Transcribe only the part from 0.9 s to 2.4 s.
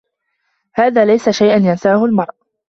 ليس شيئا ينساه المرأ.